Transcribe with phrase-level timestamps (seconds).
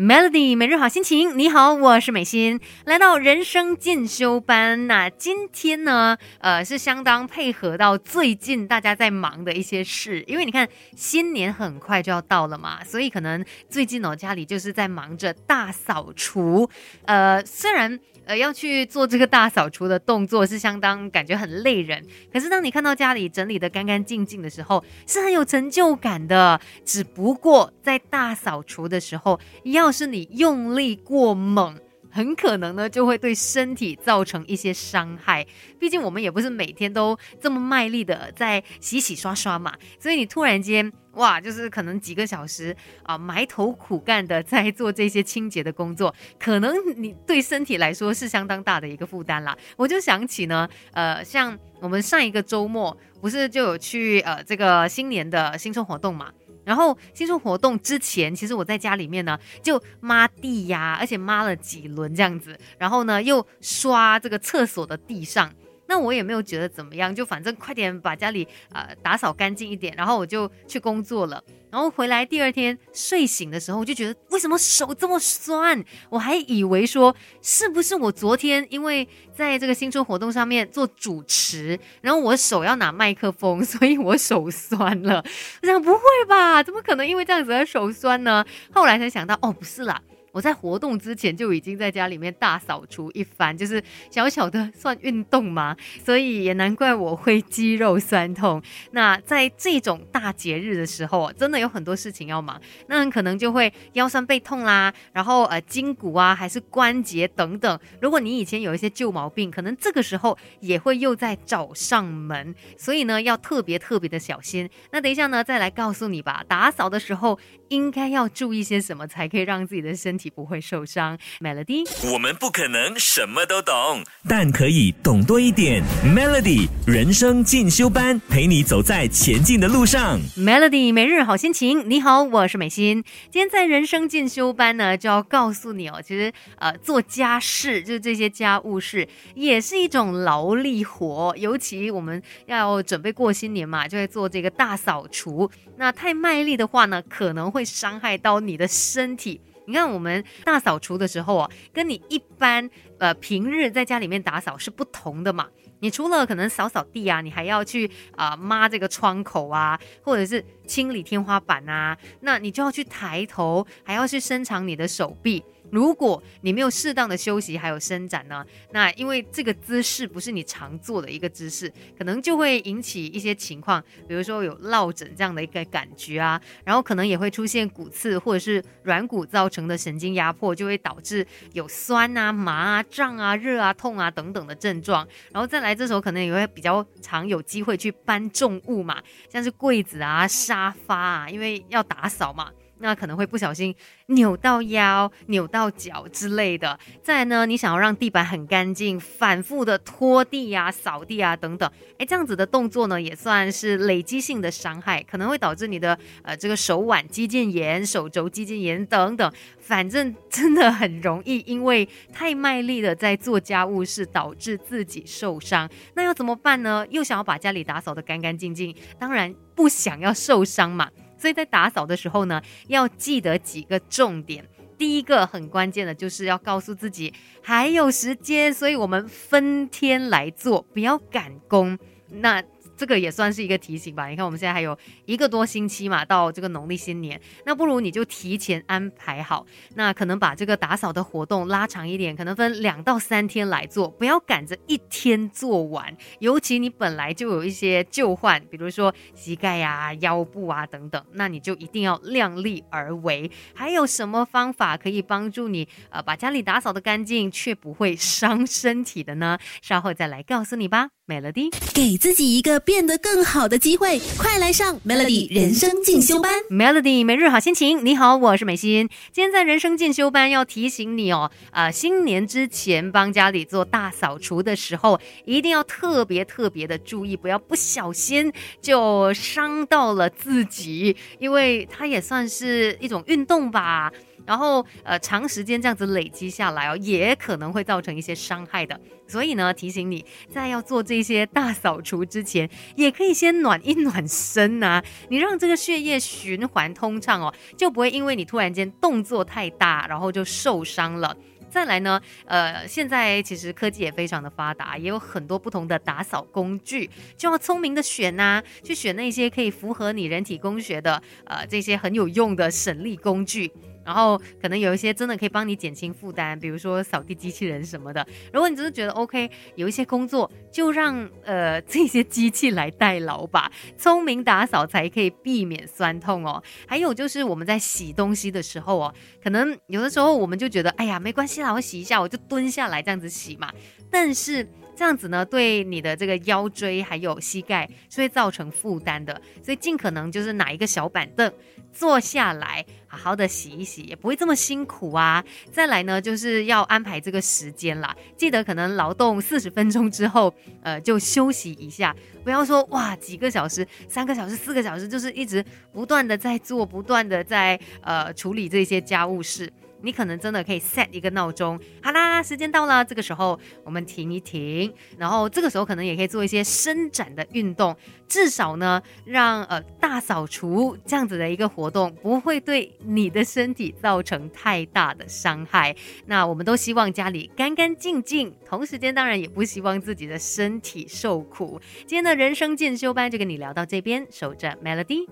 [0.00, 4.86] Melody 每日好心情，你好，我是美心，来到人生进修班。
[4.86, 10.66] 那今天呢，呃，是相当配合到最近大家在忙的一些事，因为你看
[10.96, 16.70] 新年很快就要到了嘛，所以可能最近哦家里就是在忙着大扫除。
[17.04, 18.00] 呃，虽然。
[18.26, 26.60] 呃，要去做这个大扫除的动作是相当感觉很累人，可是当你看到家里整理的干干净净的时候，是很有成就感的。
[26.84, 31.78] 只不过在大扫除的时候，要是你用力过猛。
[32.12, 35.46] 很可能呢，就会对身体造成一些伤害。
[35.78, 49.56] 毕竟我们也不是每天都这么卖力的在洗洗刷刷嘛，所以你突然间哇，就是可能几个小时啊，埋头苦干的在做这些清洁的工作，可能你对身体来说是相当大的一个负担啦。
[49.76, 56.32] 我就想起呢，呃，像我们上一个周末不是就有去呃这个新年的新春活动嘛。
[56.70, 65.52] 然后新春活动之前，其实我在家里面呢就抹地呀，而且抹了几轮这样子，然后呢又刷这个厕所的地上。
[65.90, 71.42] 那我也没有觉得怎么样，就反正快点把家里呃打扫干净一点，然后我就去工作了。
[71.68, 75.84] 然后回来第二天睡醒的时候，我就觉得为什么手这么酸？
[76.08, 85.24] 我还以为说是不是我昨天因为在这个新春活动上面做主持，然后我手要拿麦克风， 所以我手酸了。
[85.62, 86.62] 我想不会吧？
[86.62, 88.44] 怎么可能因为这样子而手酸呢？
[88.72, 90.00] 后来才想到，哦，不是啦。
[90.32, 98.62] 我在活动之前就已经在家里面大扫除一番，就是小小的算运动嘛， 所以也难怪我会肌肉酸痛。
[98.92, 107.80] 那在这种大节日的时候，真的有很多事情要忙，那可能就会腰酸背痛啦，然后呃筋骨啊，还是关节等等。
[108.00, 114.70] 如果你以前有一些旧毛病，可能这个时候也会又在找上门，所以呢要特别特别的小心。
[114.92, 117.36] 那等一下呢再来告诉你吧，打扫的时候
[117.68, 120.19] 应该要注意些什么，才可以让自己的身。
[120.19, 121.16] 体不会受伤。
[121.40, 125.82] Melody，我们不可能什么都懂，但可以懂多一点。
[126.04, 130.18] Melody 人生进修班，陪你走在前进的路上。
[130.36, 133.04] Melody 每日好心情，你好，我是美心。
[133.30, 141.34] 今天在人生进修班呢，就要告诉你哦，其实呃，做家事就是这些家务事，也是一种劳力活。
[141.36, 145.50] 尤其我们要准备过新年嘛，就会做这个大扫除。
[145.76, 149.40] 那太卖力的话呢，可能会伤害到你的身体。
[149.66, 155.48] 你看，我们大扫除的时候啊，跟你一般呃平日在家里面打扫是不同的嘛。
[155.82, 165.42] 你除了可能扫扫地啊，你还要去啊抹这个窗口啊，或者是清理天花板啊，那你就要去抬头，还要去伸长你的手臂。
[165.70, 185.06] 如果你没有适当的休息还有伸展呢，那因为这个姿势不是你常做的一个姿势，可能就会引起一些情况，比如说有落枕这样的一个感觉啊，然后可能也会出现骨刺或者是软骨造成的神经压迫，就会导致有酸啊、麻啊、胀啊、热啊、痛啊等等的症状。
[185.32, 192.50] 然后再来这时候可能也会比较常有机会去搬重物嘛，像是柜子啊、沙发啊，因为要打扫嘛。
[192.80, 193.74] 那可能会不小心
[194.06, 196.78] 扭到腰、扭到脚之类的。
[197.02, 209.32] 再呢，你想要让地板很干净，反复的拖地啊、扫地啊等等，哎，这样子的动作呢，也算是累积性的伤害，可能会导致你的呃这个手腕肌腱炎、手肘肌腱炎等等。
[209.58, 215.68] 反正真的很容易因为太卖力的在做家务事，导致自己受伤。
[215.94, 216.84] 那要怎么办呢？
[216.90, 220.90] 又想要把家里打扫的干干净净，当然不想要受伤嘛。
[221.20, 224.44] 所以在打扫的时候呢，要记得几个重点。
[224.78, 231.78] 第一个很关键的就是要告诉自己还有时间，所以我们分天来做，不要赶工。
[232.08, 232.42] 那。
[232.80, 234.08] 这个也算是一个提醒吧。
[234.08, 234.74] 你看，我们现在还有
[235.04, 245.94] 一个多星期嘛，到这个农历新年，那不如你就提前安排好，那可能把这个打扫的活动拉长一点，可能分两到三天来做，不要赶着一天做完。
[246.20, 253.30] 尤其你本来就有一些旧患，比如说膝盖呀、腰部啊等等，那你就一定要量力而为。
[253.54, 259.38] 还有什么方法可以帮助你呃把家里打扫的干净，却不会伤身体的呢？
[259.60, 260.88] 稍后再来告诉你吧。
[261.10, 266.32] Melody，给自己一个变得更好的机会，快来上 Melody 人生进修班。
[266.48, 268.88] Melody 每日好心情，你好，我是美心。
[269.10, 283.90] 今天在人生进修班要提醒你哦，呃，新年之前帮家里做大扫除的时候，一定要特别特别的注意，不要不小心就伤到了自己，因为它也算是一种运动吧。
[284.26, 288.78] 然后呃长时间这样子累积下来哦，也可能会造成一些伤害的。
[289.06, 301.16] 所以呢，提醒你在要做这些大扫除之前，也可以先暖一暖身呐，你让这个血液循环通畅哦，就不会因为你突然间动作太大，然后就受伤了。
[301.50, 313.50] 再来呢，呃，现在其实科技也非常的发达，也有很多不同的打扫工具，就要聪明的选呐，去选那些可以符合你人体工学的，呃，这些很有用的省力工具。
[313.84, 318.06] 然后可能有一些真的可以帮你减轻负担，比如说扫地机器人什么的。
[318.32, 323.50] 如果你只是觉得 OK，有一些工作就让呃 这些机器来代劳吧。
[323.76, 326.42] 聪明打扫才可以避免酸痛哦。
[326.66, 333.52] 还有就是我们在洗东西的时候哦，可能有的时候我们就觉得哎呀没关系啦，我洗一下我就蹲下来这样子洗嘛。
[333.90, 334.46] 但是
[334.80, 341.30] 这样子呢，对你的这个腰椎还有膝盖是会造成负担的，所以尽可能就是拿一个小板凳
[341.70, 345.22] 坐下来，好好的洗一洗，也不会这么辛苦啊。
[345.52, 350.32] 再来呢，就是要安排这个时间啦，记得可能劳动 四十分钟之后，
[350.62, 351.94] 呃，就休息一下，
[352.24, 355.44] 不要说哇几个小时、三个小时、四个小时，就是一直
[355.74, 359.52] 不断的在做，不断的在呃处理这些家务事。
[359.82, 367.76] 你可能真的可以 set 一个闹钟，好啦，时间到了，这个时候我们停一停，然后这个时候可能也可以做一些伸展的运动，
[368.08, 375.74] 至少呢，让呃大扫除这样子的一个活动不会对你的身体造成太大的伤害。
[376.06, 381.60] 那我们都希望家里干干净净，同时间当然也不希望自己的身体受苦。
[381.80, 385.10] 今天的人生进修班就跟你聊到这边，守着 Melody。